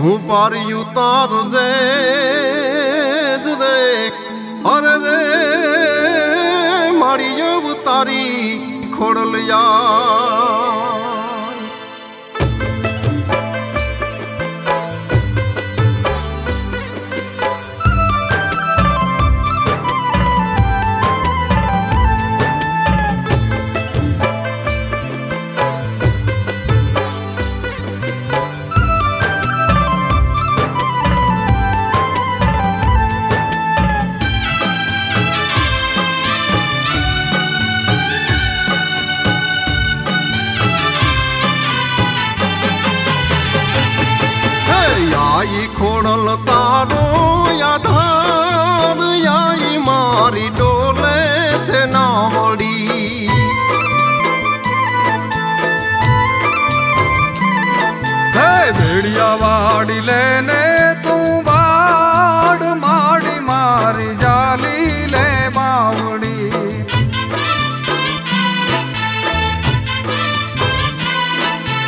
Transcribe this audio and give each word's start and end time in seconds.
તું 0.00 0.20
પારી 0.28 0.72
ઉતારજે 0.72 1.64
રે 3.60 3.72
અરે 4.66 4.94
રે 5.02 5.16
મારી 7.00 7.42
અવતારી 7.48 8.46
ખોડલિયા 8.94 10.09
ખોડલ 45.80 46.26
તારો 46.46 47.04
યાધાર 47.60 48.98
આઈ 49.34 49.78
મારી 49.86 50.50
ડોલે 50.56 51.14
છે 51.66 51.80
નાવડી 51.94 53.28
હે 58.36 58.50
ભેડિયા 58.78 59.36
વાડી 59.44 60.02
લેને 60.10 60.60
તું 61.06 61.26
વાડ 61.48 62.64
માડી, 62.84 63.40
મારી 63.50 64.12
જાલી 64.24 64.94
લે 65.14 65.24
બાવડી. 65.56 66.50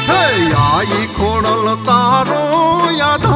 હે 0.09 0.23
આઈ 0.65 1.05
ખોડલ 1.19 1.69
તારો 1.91 2.43
યાધાર 3.01 3.32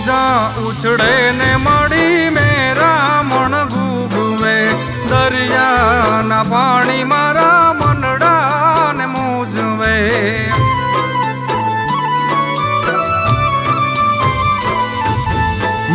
મોજા 0.00 0.52
ઉછળે 0.66 1.32
ને 1.38 1.48
મળી 1.56 2.30
મેરા 2.36 3.22
મણ 3.22 3.54
ગુગવે. 3.72 4.54
દરિયાના 5.10 6.44
પાણી 6.50 7.04
મારા 7.04 7.74
મનડાને 7.80 9.06
મોજવે. 9.06 9.96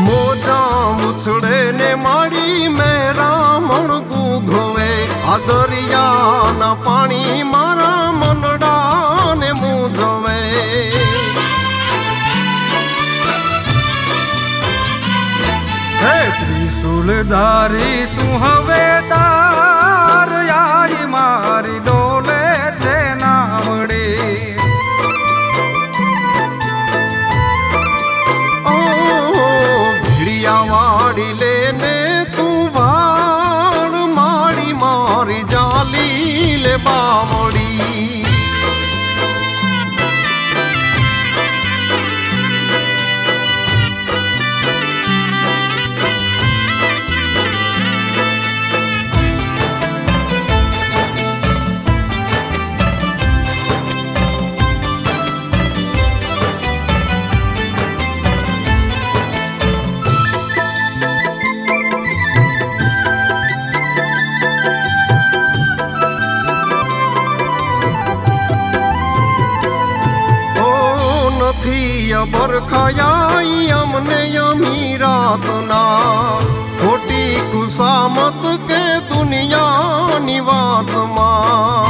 મોજા 0.05 0.83
ઉછળે 1.07 1.57
ને 1.79 1.89
મારી 1.95 2.69
મેરા 2.69 3.59
મણ 3.59 3.91
ધોવે 4.49 4.89
આ 5.33 5.39
દરિયાના 5.47 6.75
પાણી 6.85 7.43
મારા 7.43 7.84
ત્રિશુલ 16.85 17.09
ધારી 17.25 18.05
તું 18.07 18.33
હવે 18.39 18.85
તાર 19.09 19.44
નથી 72.25 72.33
અબર 72.33 72.59
ખયાઈ, 72.59 73.71
અમને 73.71 74.37
અમી 74.37 74.97
રાતના. 74.97 76.39
ખોટી 76.81 77.35
કુસામત 77.51 78.67
કે 78.67 78.81
દુનિયાની 79.09 80.39
વાતમાં. 80.39 81.85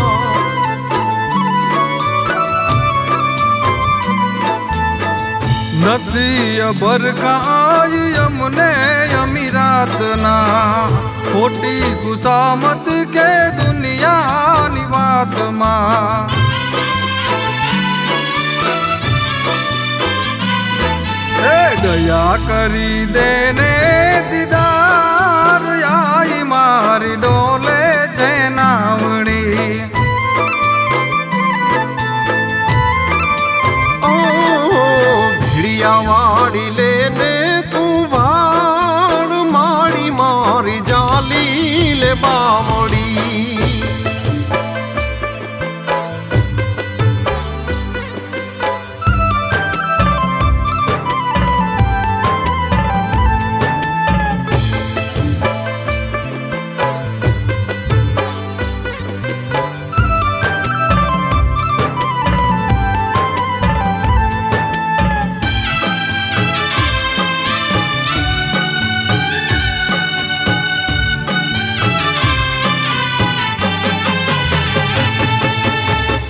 નથી 5.84 6.60
અબર 6.60 7.12
કાઈ 7.12 8.14
અમને 8.14 8.70
અમીરાતના 9.24 10.88
ખોટી 11.34 11.82
ખુશામત 11.82 12.90
કે 13.14 13.28
દુનિયાની 13.64 14.86
વાતમાં. 14.90 16.30
હે 21.46 21.76
દયા 21.82 22.38
કરી 22.48 23.06
દેને. 23.06 24.05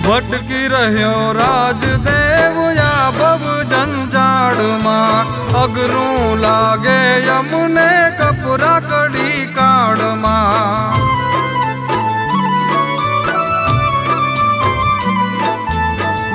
ભટકી 0.06 0.68
રહ્યો 0.68 1.32
રાજદેવ 1.32 2.58
યા 2.76 3.10
ભવ 3.18 3.44
જંજાળમાં. 3.70 5.32
અઘરું 5.62 6.38
લાગે 6.40 6.98
યમુને 7.28 7.90
કપરા 8.18 8.80
કડી 8.80 9.40
કાળમાં. 9.56 10.94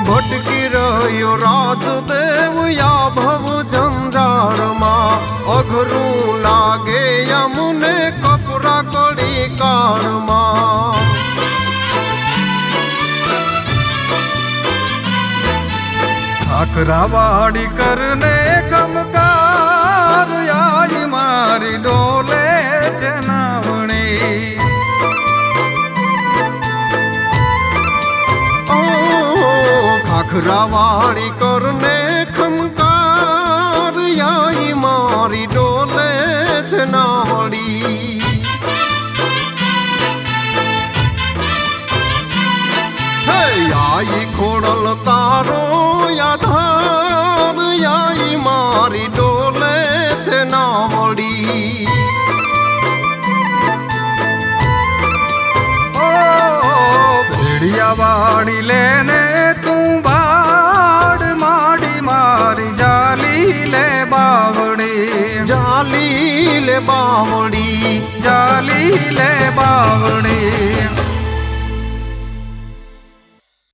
ભટકી 0.06 0.68
રહ્યો 0.74 1.32
રાજદેવ 1.36 2.56
યા 2.80 3.08
ભવ 3.16 3.46
જંજાળમાં. 3.72 5.16
અઘરું 5.58 6.38
લાગે 6.42 7.02
યમુને 7.30 7.96
કપરા 8.22 8.82
કડી 8.92 9.48
કાળમાં. 9.58 10.41
આકરા 16.74 17.06
વાડી 17.12 17.70
કરને 17.78 18.36
ખમકાર 18.68 20.30
આઈ 20.52 21.00
મારી 21.14 21.78
ડોલે 21.78 22.44
છે 23.00 23.10
નાવણી. 23.26 24.56
ઓ 28.70 28.80
ખાખરા 30.06 30.64
વાળી 30.74 31.30
மாறிடும் 48.82 49.21